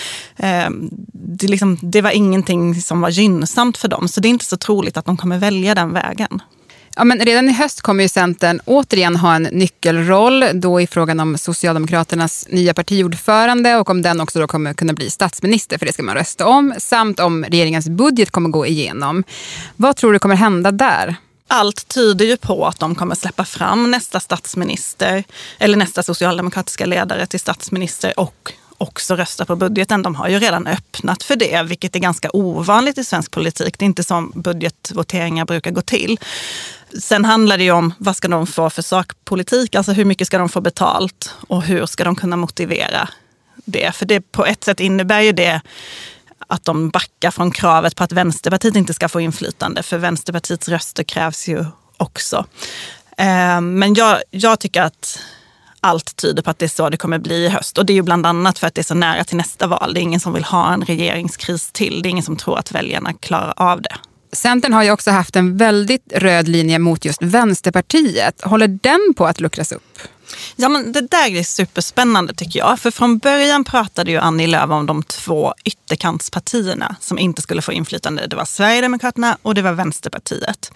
eh, 0.45 0.71
det, 1.13 1.49
liksom, 1.49 1.79
det 1.83 2.03
var 2.03 2.11
ingenting 2.11 2.75
som 2.75 3.01
var 3.01 3.11
gynnsamt 3.11 3.79
för 3.79 3.89
dem. 3.89 4.09
Så 4.09 4.21
det 4.21 4.29
är 4.29 4.31
inte 4.31 4.45
så 4.45 4.57
troligt 4.57 4.97
att 4.97 5.05
de 5.05 5.17
kommer 5.17 5.39
välja 5.39 5.75
den 5.75 5.93
vägen. 5.93 6.43
Ja, 6.99 7.05
men 7.05 7.19
redan 7.19 7.49
i 7.49 7.53
höst 7.53 7.81
kommer 7.81 8.03
ju 8.03 8.09
Centern 8.09 8.61
återigen 8.65 9.17
ha 9.17 9.35
en 9.35 9.43
nyckelroll 9.43 10.45
då 10.55 10.81
i 10.81 10.87
frågan 10.87 11.21
om 11.21 11.39
Socialdemokraternas 11.39 12.47
nya 12.51 12.75
partiordförande 12.75 13.77
och 13.77 13.91
om 13.91 14.03
den 14.03 14.21
också 14.21 14.41
då 14.41 14.47
kommer 14.47 14.75
kunna 14.75 14.93
bli 14.93 15.11
statsminister, 15.11 15.79
för 15.79 15.87
det 15.87 15.93
ska 15.93 16.03
man 16.03 16.15
rösta 16.15 16.47
om, 16.47 16.75
samt 16.79 17.21
om 17.21 17.45
regeringens 17.45 17.89
budget 17.89 18.31
kommer 18.31 18.49
gå 18.49 18.67
igenom. 18.67 19.25
Vad 19.77 19.97
tror 19.97 20.13
du 20.13 20.19
kommer 20.19 20.35
hända 20.35 20.73
där? 20.73 21.17
Allt 21.49 21.89
tyder 21.89 22.25
ju 22.25 22.37
på 22.37 22.67
att 22.67 22.79
de 22.79 22.95
kommer 22.95 23.15
släppa 23.15 23.45
fram 23.45 23.91
nästa 23.91 24.21
statsminister 24.21 25.25
eller 25.59 25.77
nästa 25.77 26.03
socialdemokratiska 26.03 26.87
ledare 26.87 27.27
till 27.27 27.41
statsminister 27.41 28.21
och 28.21 28.53
också 28.79 29.17
rösta 29.17 29.45
på 29.45 29.57
budgeten. 29.57 30.03
De 30.03 30.15
har 30.15 30.29
ju 30.29 30.39
redan 30.39 30.67
öppnat 30.67 31.23
för 31.23 31.37
det, 31.37 31.63
vilket 31.63 31.97
är 31.97 32.01
ganska 32.01 32.31
ovanligt 32.33 32.99
i 32.99 33.05
svensk 33.05 33.31
politik. 33.31 33.79
Det 33.79 33.85
är 33.85 33.87
inte 33.87 34.05
som 34.05 34.33
budgetvoteringar 34.35 35.45
brukar 35.45 35.71
gå 35.71 35.81
till. 35.81 36.19
Sen 37.01 37.25
handlar 37.25 37.59
det 37.59 37.65
ju 37.65 37.71
om 37.71 37.95
vad 37.99 38.17
ska 38.17 38.29
de 38.29 38.47
få 38.47 38.71
för 38.71 38.83
sakpolitik, 38.83 39.75
alltså 39.75 39.93
hur 39.93 40.05
mycket 40.05 40.27
ska 40.27 40.39
de 40.39 40.49
få 40.49 40.61
betalt 40.61 41.35
och 41.49 41.63
hur 41.63 41.87
ska 41.87 42.05
de 42.05 42.17
kunna 42.17 42.37
motivera 42.37 43.09
det? 43.65 43.93
För 43.95 44.07
det 44.07 44.21
på 44.21 44.47
ett 44.47 44.65
sätt 44.65 44.81
innebär 44.81 45.21
ju 45.21 45.33
det 45.33 45.61
att 46.47 46.65
de 46.65 46.89
backar 46.89 47.31
från 47.31 47.51
kravet 47.51 47.97
på 47.97 48.05
att 48.05 48.13
Vänsterpartiet 48.13 48.77
inte 48.77 48.95
ska 48.95 49.09
få 49.09 49.21
inflytande. 49.21 49.83
För 49.83 49.99
Vänsterpartiets 49.99 50.69
röster 50.69 51.03
krävs 51.03 51.49
ju 51.49 51.65
också. 51.97 52.47
Eh, 53.19 53.61
men 53.61 53.95
jag, 53.95 54.19
jag 54.31 54.61
tycker 54.61 54.83
att 54.83 55.19
allt 55.81 56.17
tyder 56.17 56.43
på 56.43 56.51
att 56.51 56.59
det 56.59 56.67
är 56.67 56.69
så 56.69 56.91
det 56.91 56.97
kommer 56.97 57.19
bli 57.19 57.35
i 57.35 57.49
höst. 57.49 57.79
Och 57.79 57.87
det 57.87 57.93
är 57.93 57.95
ju 57.95 58.03
bland 58.03 58.27
annat 58.27 58.59
för 58.59 58.67
att 58.67 58.75
det 58.75 58.81
är 58.81 58.85
så 58.85 58.95
nära 58.95 59.25
till 59.25 59.37
nästa 59.37 59.67
val. 59.67 59.95
Det 59.95 60.01
är 60.01 60.03
ingen 60.03 60.21
som 60.21 60.33
vill 60.33 60.45
ha 60.45 60.73
en 60.73 60.85
regeringskris 60.85 61.71
till. 61.73 62.03
Det 62.03 62.09
är 62.09 62.11
ingen 62.11 62.25
som 62.25 62.37
tror 62.37 62.59
att 62.59 62.73
väljarna 62.73 63.13
klarar 63.13 63.55
av 63.57 63.83
det. 63.83 63.97
Centern 64.33 64.73
har 64.73 64.83
ju 64.83 64.91
också 64.91 65.11
haft 65.11 65.37
en 65.37 65.57
väldigt 65.57 66.13
röd 66.15 66.49
linje 66.49 66.79
mot 66.79 67.05
just 67.05 67.23
Vänsterpartiet. 67.23 68.43
Håller 68.43 68.69
den 68.69 69.15
på 69.17 69.27
att 69.27 69.41
luckras 69.41 69.73
upp? 69.73 69.99
Ja, 70.57 70.69
men 70.69 70.93
det 70.93 71.01
där 71.01 71.37
är 71.37 71.43
superspännande 71.43 72.35
tycker 72.35 72.59
jag. 72.59 72.81
För 72.81 72.91
från 72.91 73.19
början 73.19 73.65
pratade 73.65 74.11
ju 74.11 74.19
Annie 74.19 74.47
Lööf 74.47 74.71
om 74.71 74.87
de 74.87 75.03
två 75.03 75.55
ytterkantspartierna 75.65 76.97
som 77.01 77.19
inte 77.19 77.43
skulle 77.43 77.63
få 77.63 77.73
inflytande. 77.73 78.27
Det 78.27 78.37
var 78.37 78.45
Sverigedemokraterna 78.45 79.39
och 79.43 79.55
det 79.55 79.63
var 79.63 79.73
Vänsterpartiet. 79.73 80.73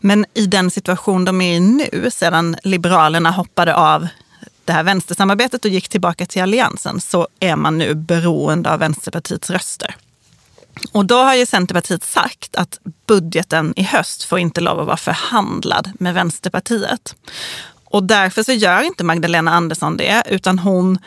Men 0.00 0.26
i 0.34 0.46
den 0.46 0.70
situation 0.70 1.24
de 1.24 1.40
är 1.40 1.56
i 1.56 1.60
nu, 1.60 2.08
sedan 2.12 2.56
Liberalerna 2.62 3.30
hoppade 3.30 3.74
av 3.74 4.08
det 4.64 4.72
här 4.72 4.82
vänstersamarbetet 4.82 5.64
och 5.64 5.70
gick 5.70 5.88
tillbaka 5.88 6.26
till 6.26 6.42
Alliansen, 6.42 7.00
så 7.00 7.28
är 7.40 7.56
man 7.56 7.78
nu 7.78 7.94
beroende 7.94 8.72
av 8.72 8.78
Vänsterpartiets 8.78 9.50
röster. 9.50 9.96
Och 10.92 11.06
då 11.06 11.16
har 11.16 11.34
ju 11.34 11.46
Centerpartiet 11.46 12.04
sagt 12.04 12.56
att 12.56 12.80
budgeten 13.06 13.72
i 13.76 13.82
höst 13.82 14.24
får 14.24 14.38
inte 14.38 14.60
lov 14.60 14.80
att 14.80 14.86
vara 14.86 14.96
förhandlad 14.96 15.92
med 15.98 16.14
Vänsterpartiet. 16.14 17.14
Och 17.90 18.02
därför 18.02 18.42
så 18.42 18.52
gör 18.52 18.82
inte 18.82 19.04
Magdalena 19.04 19.50
Andersson 19.50 19.96
det, 19.96 20.22
utan 20.30 20.58
hon 20.58 20.98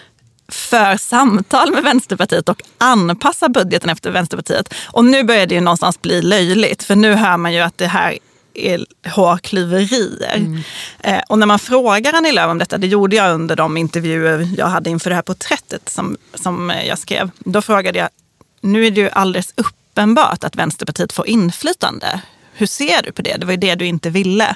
för 0.47 0.97
samtal 0.97 1.71
med 1.71 1.83
Vänsterpartiet 1.83 2.49
och 2.49 2.61
anpassar 2.77 3.49
budgeten 3.49 3.89
efter 3.89 4.11
Vänsterpartiet. 4.11 4.73
Och 4.85 5.05
nu 5.05 5.23
börjar 5.23 5.47
det 5.47 5.55
ju 5.55 5.61
någonstans 5.61 6.01
bli 6.01 6.21
löjligt, 6.21 6.83
för 6.83 6.95
nu 6.95 7.13
hör 7.13 7.37
man 7.37 7.53
ju 7.53 7.59
att 7.59 7.77
det 7.77 7.87
här 7.87 8.17
är 8.53 8.85
hårklyverier. 9.09 10.35
Mm. 10.35 10.61
Eh, 10.99 11.21
och 11.29 11.39
när 11.39 11.45
man 11.45 11.59
frågar 11.59 12.13
Annie 12.13 12.31
Lööf 12.31 12.51
om 12.51 12.57
detta, 12.57 12.77
det 12.77 12.87
gjorde 12.87 13.15
jag 13.15 13.33
under 13.33 13.55
de 13.55 13.77
intervjuer 13.77 14.49
jag 14.57 14.67
hade 14.67 14.89
inför 14.89 15.09
det 15.09 15.15
här 15.15 15.23
porträttet 15.23 15.89
som, 15.89 16.17
som 16.33 16.73
jag 16.87 16.99
skrev. 16.99 17.29
Då 17.39 17.61
frågade 17.61 17.99
jag, 17.99 18.09
nu 18.61 18.85
är 18.85 18.91
det 18.91 19.01
ju 19.01 19.09
alldeles 19.09 19.53
uppenbart 19.55 20.43
att 20.43 20.55
Vänsterpartiet 20.55 21.13
får 21.13 21.27
inflytande. 21.27 22.21
Hur 22.53 22.67
ser 22.67 23.01
du 23.03 23.11
på 23.11 23.21
det? 23.21 23.37
Det 23.37 23.45
var 23.45 23.53
ju 23.53 23.57
det 23.57 23.75
du 23.75 23.85
inte 23.85 24.09
ville. 24.09 24.55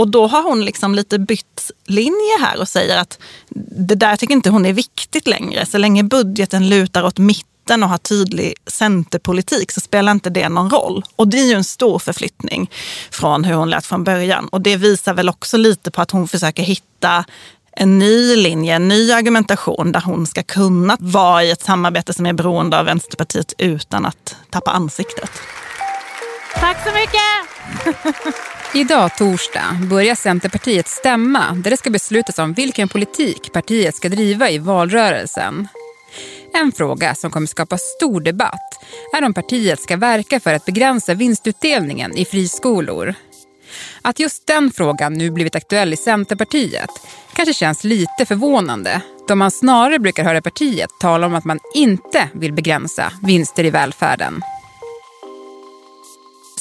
Och 0.00 0.08
då 0.08 0.26
har 0.26 0.42
hon 0.42 0.64
liksom 0.64 0.94
lite 0.94 1.18
bytt 1.18 1.70
linje 1.86 2.38
här 2.40 2.60
och 2.60 2.68
säger 2.68 2.98
att 2.98 3.18
det 3.88 3.94
där 3.94 4.16
tycker 4.16 4.34
inte 4.34 4.50
hon 4.50 4.66
är 4.66 4.72
viktigt 4.72 5.26
längre. 5.26 5.66
Så 5.66 5.78
länge 5.78 6.04
budgeten 6.04 6.68
lutar 6.68 7.02
åt 7.02 7.18
mitten 7.18 7.82
och 7.82 7.88
har 7.88 7.98
tydlig 7.98 8.54
centerpolitik 8.66 9.70
så 9.70 9.80
spelar 9.80 10.12
inte 10.12 10.30
det 10.30 10.48
någon 10.48 10.70
roll. 10.70 11.04
Och 11.16 11.28
det 11.28 11.40
är 11.40 11.46
ju 11.46 11.52
en 11.52 11.64
stor 11.64 11.98
förflyttning 11.98 12.70
från 13.10 13.44
hur 13.44 13.54
hon 13.54 13.70
lät 13.70 13.86
från 13.86 14.04
början. 14.04 14.48
Och 14.48 14.60
det 14.60 14.76
visar 14.76 15.14
väl 15.14 15.28
också 15.28 15.56
lite 15.56 15.90
på 15.90 16.02
att 16.02 16.10
hon 16.10 16.28
försöker 16.28 16.62
hitta 16.62 17.24
en 17.72 17.98
ny 17.98 18.36
linje, 18.36 18.74
en 18.74 18.88
ny 18.88 19.12
argumentation 19.12 19.92
där 19.92 20.00
hon 20.00 20.26
ska 20.26 20.42
kunna 20.42 20.96
vara 21.00 21.44
i 21.44 21.50
ett 21.50 21.62
samarbete 21.62 22.12
som 22.12 22.26
är 22.26 22.32
beroende 22.32 22.78
av 22.78 22.84
Vänsterpartiet 22.84 23.52
utan 23.58 24.06
att 24.06 24.36
tappa 24.50 24.70
ansiktet. 24.70 25.30
Tack 26.54 26.76
så 26.84 26.92
mycket! 26.94 28.36
Idag, 28.74 29.16
torsdag, 29.16 29.78
börjar 29.90 30.14
Centerpartiet 30.14 30.88
stämma 30.88 31.52
där 31.52 31.70
det 31.70 31.76
ska 31.76 31.90
beslutas 31.90 32.38
om 32.38 32.52
vilken 32.52 32.88
politik 32.88 33.52
partiet 33.52 33.96
ska 33.96 34.08
driva 34.08 34.50
i 34.50 34.58
valrörelsen. 34.58 35.68
En 36.54 36.72
fråga 36.72 37.14
som 37.14 37.30
kommer 37.30 37.46
skapa 37.46 37.78
stor 37.78 38.20
debatt 38.20 38.84
är 39.16 39.24
om 39.24 39.34
partiet 39.34 39.80
ska 39.80 39.96
verka 39.96 40.40
för 40.40 40.54
att 40.54 40.64
begränsa 40.64 41.14
vinstutdelningen 41.14 42.16
i 42.16 42.24
friskolor. 42.24 43.14
Att 44.02 44.18
just 44.18 44.46
den 44.46 44.70
frågan 44.70 45.14
nu 45.14 45.30
blivit 45.30 45.56
aktuell 45.56 45.92
i 45.92 45.96
Centerpartiet 45.96 46.90
kanske 47.32 47.54
känns 47.54 47.84
lite 47.84 48.26
förvånande 48.26 49.00
då 49.28 49.34
man 49.34 49.50
snarare 49.50 49.98
brukar 49.98 50.24
höra 50.24 50.42
partiet 50.42 50.90
tala 51.00 51.26
om 51.26 51.34
att 51.34 51.44
man 51.44 51.58
inte 51.74 52.28
vill 52.34 52.52
begränsa 52.52 53.12
vinster 53.22 53.64
i 53.64 53.70
välfärden 53.70 54.42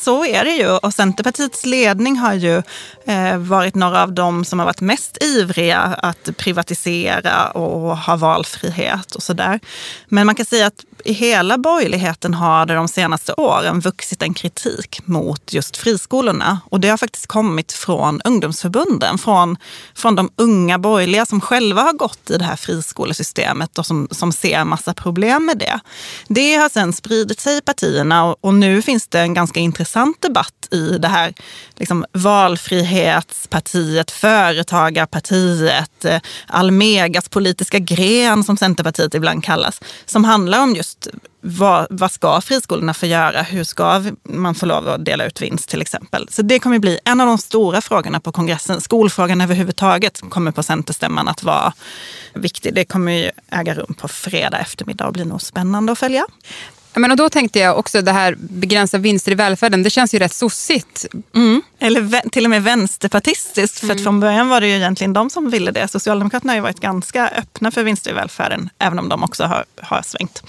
så 0.04 0.26
är 0.26 0.46
det 0.46 0.52
ju. 0.52 0.70
Och 0.70 0.94
Centerpartiets 0.94 1.66
ledning 1.66 2.18
har 2.18 2.34
ju 2.34 2.62
eh, 3.06 3.38
varit 3.38 3.76
några 3.76 4.04
av 4.04 4.14
de 4.14 4.46
som 4.46 4.60
har 4.60 4.66
varit 4.66 4.82
mest 4.82 5.24
ivriga 5.24 5.80
att 5.80 6.30
privatisera 6.38 7.52
och 7.52 7.98
ha 7.98 8.16
valfrihet 8.16 9.16
och 9.16 9.24
sådär. 9.24 9.60
Men 10.08 10.26
man 10.26 10.36
kan 10.36 10.46
säga 10.46 10.68
att 10.68 10.86
i 11.06 11.14
hela 11.14 11.58
borgerligheten 11.58 12.34
har 12.34 12.66
det 12.66 12.74
de 12.74 12.88
senaste 12.88 13.34
åren 13.34 13.80
vuxit 13.80 14.22
en 14.22 14.34
kritik 14.34 15.08
mot 15.08 15.54
just 15.54 15.78
friskolorna. 15.78 16.60
Och 16.70 16.80
det 16.80 16.90
har 16.90 16.98
faktiskt 16.98 17.28
kommit 17.28 17.72
från 17.72 18.22
ungdomsförbunden, 18.22 19.18
från, 19.18 19.58
från 19.96 20.16
de 20.16 20.30
unga 20.36 20.80
borgerliga 20.80 21.26
som 21.26 21.42
själva 21.42 21.82
har 21.82 21.94
gått 21.94 22.30
i 22.30 22.38
det 22.38 22.46
här 22.46 22.56
friskolesystemet 22.56 23.78
och 23.78 23.86
som, 23.86 24.08
som 24.12 24.32
ser 24.32 24.64
massa 24.64 24.94
problem 24.94 25.46
med 25.46 25.58
det. 25.58 25.80
Det 26.28 26.56
har 26.56 26.70
sen 26.70 26.94
spridit 26.94 27.40
sig 27.40 27.58
i 27.58 27.62
partierna 27.62 28.24
och, 28.24 28.38
och 28.42 28.54
nu 28.54 28.82
finns 28.82 29.08
det 29.08 29.20
en 29.20 29.34
ganska 29.34 29.60
intressant 29.60 30.22
debatt 30.22 30.68
i 30.72 30.98
det 30.98 31.08
här 31.08 31.34
liksom, 31.76 32.06
valfrihetspartiet, 32.14 34.12
företagarpartiet, 34.12 36.06
eh, 36.06 36.20
Almegas 36.48 37.30
politiska 37.30 37.80
gren 37.80 38.44
som 38.44 38.58
Centerpartiet 38.58 39.14
ibland 39.14 39.44
kallas, 39.44 39.82
som 40.06 40.24
handlar 40.24 40.64
om 40.64 40.76
just 40.76 40.89
vad, 41.42 41.88
vad 41.90 42.12
ska 42.12 42.42
friskolorna 42.42 42.94
få 42.94 43.06
göra? 43.06 43.42
Hur 43.42 43.64
ska 43.64 44.04
man 44.24 44.56
få 44.56 44.66
lov 44.66 44.88
att 44.88 45.06
dela 45.06 45.26
ut 45.26 45.42
vinst 45.42 45.70
till 45.70 45.82
exempel? 45.82 46.28
Så 46.32 46.42
det 46.42 46.60
kommer 46.60 46.80
bli 46.80 47.00
en 47.06 47.22
av 47.22 47.28
de 47.28 47.38
stora 47.38 47.82
frågorna 47.82 48.20
på 48.20 48.32
kongressen. 48.32 48.82
Skolfrågan 48.82 49.42
överhuvudtaget 49.42 50.22
kommer 50.30 50.52
på 50.52 50.64
Centerstämman 50.64 51.28
att 51.28 51.44
vara 51.44 51.74
viktig. 52.34 52.74
Det 52.74 52.86
kommer 52.86 53.12
ju 53.12 53.32
äga 53.52 53.74
rum 53.74 53.94
på 53.94 54.08
fredag 54.08 54.58
eftermiddag 54.60 55.08
och 55.08 55.14
blir 55.14 55.26
nog 55.26 55.42
spännande 55.42 55.92
att 55.92 56.00
följa. 56.00 56.26
Men 56.94 57.12
och 57.12 57.18
då 57.18 57.30
tänkte 57.30 57.60
jag 57.60 57.80
också 57.80 58.02
det 58.02 58.12
här 58.12 58.36
begränsa 58.40 58.98
vinster 58.98 59.32
i 59.32 59.36
välfärden, 59.36 59.84
det 59.84 59.90
känns 59.90 60.14
ju 60.14 60.20
rätt 60.20 60.34
sossigt. 60.34 61.06
Mm. 61.36 61.62
Eller 61.80 62.30
till 62.30 62.46
och 62.46 62.50
med 62.50 62.64
vänsterpartistiskt, 62.64 63.84
mm. 63.84 63.98
för 63.98 64.04
från 64.04 64.20
början 64.20 64.50
var 64.50 64.62
det 64.62 64.68
ju 64.68 64.76
egentligen 64.76 65.14
de 65.14 65.30
som 65.30 65.50
ville 65.50 65.72
det. 65.72 65.88
Socialdemokraterna 65.88 66.52
har 66.52 66.56
ju 66.56 66.62
varit 66.62 66.80
ganska 66.80 67.28
öppna 67.28 67.72
för 67.72 67.84
vinster 67.84 68.12
i 68.12 68.14
välfärden, 68.14 68.70
även 68.80 69.00
om 69.00 69.10
de 69.10 69.24
också 69.24 69.44
har, 69.44 69.66
har 69.82 70.02
svängt. 70.02 70.44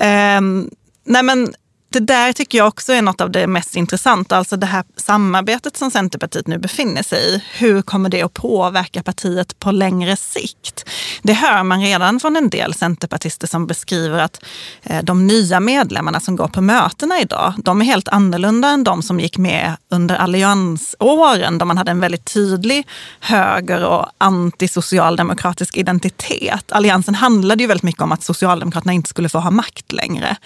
Um, 0.00 0.70
nej 1.04 1.22
men 1.22 1.54
det 1.94 2.00
där 2.00 2.32
tycker 2.32 2.58
jag 2.58 2.68
också 2.68 2.92
är 2.92 3.02
något 3.02 3.20
av 3.20 3.30
det 3.30 3.46
mest 3.46 3.76
intressanta. 3.76 4.36
Alltså 4.36 4.56
det 4.56 4.66
här 4.66 4.84
samarbetet 4.96 5.76
som 5.76 5.90
Centerpartiet 5.90 6.46
nu 6.46 6.58
befinner 6.58 7.02
sig 7.02 7.34
i. 7.34 7.42
Hur 7.54 7.82
kommer 7.82 8.08
det 8.08 8.22
att 8.22 8.34
påverka 8.34 9.02
partiet 9.02 9.58
på 9.58 9.70
längre 9.70 10.16
sikt? 10.16 10.84
Det 11.22 11.32
hör 11.32 11.62
man 11.62 11.80
redan 11.80 12.20
från 12.20 12.36
en 12.36 12.50
del 12.50 12.74
centerpartister 12.74 13.46
som 13.46 13.66
beskriver 13.66 14.18
att 14.18 14.44
eh, 14.82 15.02
de 15.02 15.26
nya 15.26 15.60
medlemmarna 15.60 16.20
som 16.20 16.36
går 16.36 16.48
på 16.48 16.60
mötena 16.60 17.20
idag, 17.20 17.54
de 17.56 17.80
är 17.80 17.84
helt 17.84 18.08
annorlunda 18.08 18.68
än 18.68 18.84
de 18.84 19.02
som 19.02 19.20
gick 19.20 19.38
med 19.38 19.76
under 19.88 20.14
alliansåren, 20.14 21.58
då 21.58 21.64
man 21.64 21.78
hade 21.78 21.90
en 21.90 22.00
väldigt 22.00 22.34
tydlig 22.34 22.86
höger 23.20 23.84
och 23.84 24.06
antisocialdemokratisk 24.18 25.76
identitet. 25.76 26.72
Alliansen 26.72 27.14
handlade 27.14 27.62
ju 27.62 27.66
väldigt 27.66 27.82
mycket 27.82 28.02
om 28.02 28.12
att 28.12 28.22
Socialdemokraterna 28.22 28.92
inte 28.92 29.08
skulle 29.08 29.28
få 29.28 29.38
ha 29.38 29.50
makt 29.50 29.92
längre. 29.92 30.36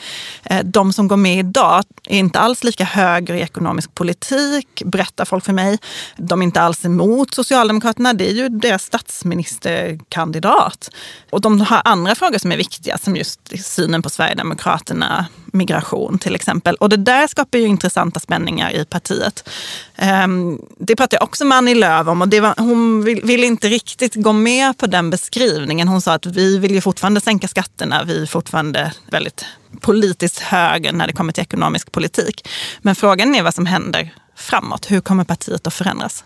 Eh, 0.45 0.65
de 0.65 0.93
som 0.93 1.09
går 1.09 1.17
med 1.17 1.39
idag 1.39 1.85
är 2.05 2.19
inte 2.19 2.39
alls 2.41 2.65
lika 2.65 2.85
höger 2.85 3.35
i 3.35 3.41
ekonomisk 3.41 3.95
politik, 3.95 4.83
berättar 4.85 5.25
folk 5.25 5.45
för 5.45 5.53
mig. 5.53 5.79
De 6.17 6.41
är 6.41 6.45
inte 6.45 6.61
alls 6.61 6.85
emot 6.85 7.35
Socialdemokraterna, 7.35 8.13
det 8.13 8.31
är 8.31 8.35
ju 8.35 8.49
deras 8.49 8.83
statsministerkandidat. 8.83 10.58
Och 11.31 11.41
de 11.41 11.61
har 11.61 11.83
andra 11.85 12.15
frågor 12.15 12.39
som 12.39 12.53
är 12.53 12.57
viktiga, 12.57 12.99
som 12.99 13.17
just 13.17 13.41
synen 13.65 14.03
på 14.03 14.11
Sverigedemokraterna, 14.11 15.27
migration 15.53 16.19
till 16.19 16.35
exempel. 16.35 16.75
Och 16.75 16.89
det 16.89 16.97
där 16.97 17.27
skapar 17.27 17.59
ju 17.59 17.67
intressanta 17.67 18.21
spänningar 18.21 18.71
i 18.71 18.85
partiet. 18.85 19.49
Ehm, 19.97 20.61
det 20.79 20.97
pratade 20.97 21.17
jag 21.17 21.23
också 21.23 21.45
med 21.45 21.59
Annie 21.59 21.75
Lööf 21.75 22.09
om 22.09 22.23
och 22.23 22.29
det 22.29 22.41
var, 22.41 22.55
hon 22.59 23.05
ville 23.05 23.21
vill, 23.21 23.45
inte 23.45 23.69
riktigt 23.69 24.15
gå 24.15 24.33
med 24.33 24.79
på 24.79 24.87
den 24.87 25.11
beskrivningen. 25.11 25.89
Hon 25.89 26.01
sa 26.01 26.13
att 26.13 26.27
vi 26.27 26.59
vill 26.59 26.75
ju 26.75 26.81
fortfarande 26.81 27.21
sänka 27.21 27.49
skatterna, 27.49 28.05
vi 28.05 28.23
är 28.23 28.27
fortfarande 28.27 28.93
väldigt 29.11 29.45
politiskt 29.81 30.39
höger 30.39 30.93
när 30.93 31.07
det 31.07 31.13
kommer 31.13 31.33
till 31.33 31.43
ekonomisk 31.43 31.93
politik. 31.93 32.49
Men 32.83 32.95
frågan 32.95 33.35
är 33.35 33.43
vad 33.43 33.55
som 33.55 33.67
händer 33.67 34.15
framåt. 34.37 34.91
Hur 34.91 35.01
kommer 35.01 35.25
partiet 35.25 35.67
att 35.67 35.75
förändras? 35.75 36.25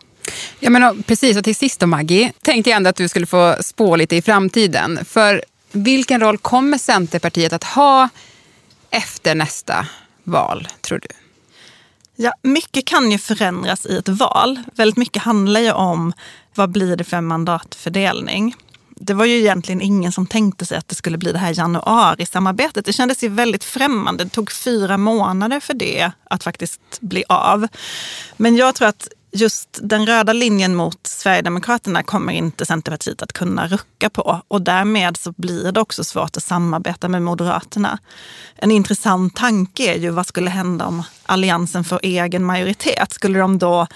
Ja, 0.60 0.70
men 0.70 1.02
precis, 1.02 1.36
och 1.36 1.44
till 1.44 1.56
sist 1.56 1.80
då 1.80 1.86
Maggie, 1.86 2.32
tänkte 2.42 2.70
jag 2.70 2.76
ändå 2.76 2.90
att 2.90 2.96
du 2.96 3.08
skulle 3.08 3.26
få 3.26 3.56
spå 3.60 3.96
lite 3.96 4.16
i 4.16 4.22
framtiden. 4.22 5.04
För 5.04 5.44
vilken 5.72 6.20
roll 6.20 6.38
kommer 6.38 6.78
Centerpartiet 6.78 7.52
att 7.52 7.64
ha 7.64 8.08
efter 8.90 9.34
nästa 9.34 9.86
val, 10.24 10.68
tror 10.80 10.98
du? 10.98 11.08
Ja, 12.16 12.32
mycket 12.42 12.84
kan 12.84 13.12
ju 13.12 13.18
förändras 13.18 13.86
i 13.86 13.96
ett 13.96 14.08
val. 14.08 14.60
Väldigt 14.74 14.96
mycket 14.96 15.22
handlar 15.22 15.60
ju 15.60 15.72
om 15.72 16.12
vad 16.54 16.70
blir 16.70 16.96
det 16.96 17.04
för 17.04 17.20
mandatfördelning. 17.20 18.54
det 18.96 19.14
var 19.14 19.24
ju 19.24 19.38
egentligen 19.38 19.80
ingen 19.80 20.12
som 20.12 20.26
tänkte 20.26 20.66
sig 20.66 20.78
att 20.78 20.88
det 20.88 20.94
skulle 20.94 21.18
bli 21.18 21.32
det 21.32 21.38
här 21.38 21.58
januari-samarbetet. 21.58 22.84
Det 22.84 22.92
kändes 22.92 23.24
ju 23.24 23.28
väldigt 23.28 23.64
främmande. 23.64 24.24
Det 24.24 24.30
tog 24.30 24.52
fyra 24.52 24.98
månader 24.98 25.60
för 25.60 25.74
det 25.74 26.10
att 26.24 26.44
faktiskt 26.44 26.80
bli 27.00 27.24
av. 27.28 27.68
Men 28.36 28.56
jag 28.56 28.74
tror 28.74 28.88
att 28.88 29.08
just 29.32 29.78
den 29.82 30.06
röda 30.06 30.32
linjen 30.32 30.74
mot 30.74 31.06
Sverigedemokraterna 31.06 32.02
kommer 32.02 32.32
inte 32.32 32.66
Centerpartiet 32.66 33.22
att 33.22 33.32
kunna 33.32 33.66
rucka 33.66 34.10
på. 34.10 34.42
Och 34.48 34.62
därmed 34.62 35.16
så 35.16 35.32
blir 35.36 35.72
det 35.72 35.80
också 35.80 36.04
svårt 36.04 36.36
att 36.36 36.42
samarbeta 36.42 37.08
med 37.08 37.22
Moderaterna. 37.22 37.98
En 38.56 38.70
intressant 38.70 39.36
tanke 39.36 39.94
är 39.94 39.98
ju 39.98 40.10
vad 40.10 40.26
skulle 40.26 40.50
hända 40.50 40.86
om 40.86 41.02
Alliansen 41.26 41.84
får 41.84 42.00
egen 42.02 42.44
majoritet? 42.44 43.12
Skulle 43.12 43.38
de 43.38 43.58
då 43.58 43.86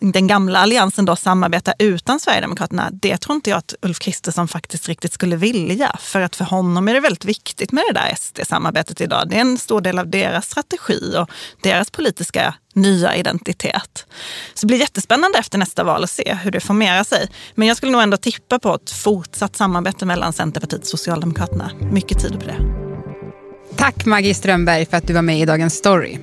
den 0.00 0.26
gamla 0.26 0.58
alliansen 0.58 1.04
då 1.04 1.16
samarbeta 1.16 1.74
utan 1.78 2.20
Sverigedemokraterna, 2.20 2.88
det 2.92 3.16
tror 3.16 3.36
inte 3.36 3.50
jag 3.50 3.56
att 3.58 3.74
Ulf 3.82 3.98
Kristersson 3.98 4.48
faktiskt 4.48 4.88
riktigt 4.88 5.12
skulle 5.12 5.36
vilja. 5.36 5.96
För 6.00 6.20
att 6.20 6.36
för 6.36 6.44
honom 6.44 6.88
är 6.88 6.94
det 6.94 7.00
väldigt 7.00 7.24
viktigt 7.24 7.72
med 7.72 7.84
det 7.88 7.92
där 7.92 8.14
SD-samarbetet 8.16 9.00
idag. 9.00 9.28
Det 9.28 9.36
är 9.36 9.40
en 9.40 9.58
stor 9.58 9.80
del 9.80 9.98
av 9.98 10.10
deras 10.10 10.46
strategi 10.46 11.16
och 11.18 11.30
deras 11.62 11.90
politiska 11.90 12.54
nya 12.74 13.16
identitet. 13.16 14.06
Så 14.54 14.60
det 14.60 14.66
blir 14.66 14.78
jättespännande 14.78 15.38
efter 15.38 15.58
nästa 15.58 15.84
val 15.84 16.04
att 16.04 16.10
se 16.10 16.38
hur 16.42 16.50
det 16.50 16.60
formerar 16.60 17.04
sig. 17.04 17.28
Men 17.54 17.68
jag 17.68 17.76
skulle 17.76 17.92
nog 17.92 18.02
ändå 18.02 18.16
tippa 18.16 18.58
på 18.58 18.74
ett 18.74 18.90
fortsatt 18.90 19.56
samarbete 19.56 20.06
mellan 20.06 20.32
Centerpartiet 20.32 20.82
och 20.82 20.88
Socialdemokraterna. 20.88 21.70
Mycket 21.92 22.18
tid 22.18 22.40
på 22.40 22.46
det. 22.46 22.56
Tack 23.76 24.06
Maggie 24.06 24.34
Strömberg 24.34 24.86
för 24.86 24.96
att 24.96 25.06
du 25.06 25.12
var 25.12 25.22
med 25.22 25.40
i 25.40 25.44
Dagens 25.44 25.74
Story. 25.74 26.18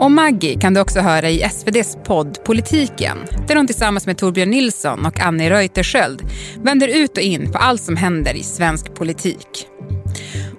Och 0.00 0.10
Maggie 0.10 0.60
kan 0.60 0.74
du 0.74 0.80
också 0.80 1.00
höra 1.00 1.30
i 1.30 1.42
SVDs 1.42 1.96
podd 2.04 2.44
Politiken 2.44 3.18
där 3.48 3.56
hon 3.56 3.66
tillsammans 3.66 4.06
med 4.06 4.18
Torbjörn 4.18 4.50
Nilsson 4.50 5.06
och 5.06 5.20
Annie 5.20 5.50
Reuterskiöld 5.50 6.22
vänder 6.62 6.88
ut 6.88 7.16
och 7.16 7.22
in 7.22 7.52
på 7.52 7.58
allt 7.58 7.82
som 7.82 7.96
händer 7.96 8.34
i 8.34 8.42
svensk 8.42 8.94
politik. 8.94 9.66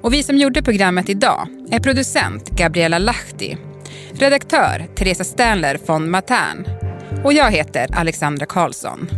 Och 0.02 0.14
vi 0.14 0.24
som 0.24 0.38
gjorde 0.38 0.64
programmet 0.64 1.10
idag 1.10 1.48
är 1.72 1.80
producent 1.80 2.50
Gabriella 2.50 3.00
Lahti, 3.00 3.58
redaktör 4.14 4.88
Teresa 4.96 5.24
Stanler 5.24 5.80
von 5.86 6.12
Matern 6.12 6.68
och 7.24 7.34
jag 7.34 7.52
heter 7.52 7.88
Alexandra 7.94 8.46
Karlsson. 8.46 9.10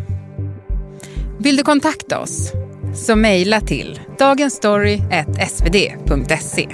Vill 1.39 1.57
du 1.57 1.63
kontakta 1.63 2.19
oss? 2.19 2.51
Så 2.95 3.15
mejla 3.15 3.61
till 3.61 3.99
dagensstory.svd.se. 4.19 6.67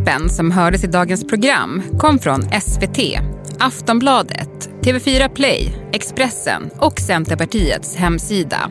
Klippen 0.00 0.28
som 0.28 0.50
hördes 0.50 0.84
i 0.84 0.86
dagens 0.86 1.26
program 1.26 1.82
kom 1.98 2.18
från 2.18 2.42
SVT, 2.42 2.98
Aftonbladet, 3.58 4.70
TV4 4.82 5.28
Play, 5.28 5.72
Expressen 5.92 6.70
och 6.78 7.00
Centerpartiets 7.00 7.96
hemsida. 7.96 8.70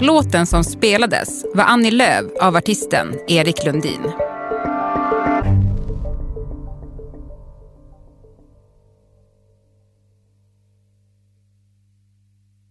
Låten 0.00 0.46
som 0.46 0.64
spelades 0.64 1.44
var 1.54 1.64
Annie 1.64 1.90
Lööf 1.90 2.26
av 2.40 2.56
artisten 2.56 3.14
Erik 3.28 3.64
Lundin. 3.64 4.00